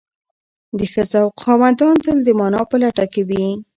[0.77, 3.45] د ښه ذوق خاوندان تل د مانا په لټه کې وي.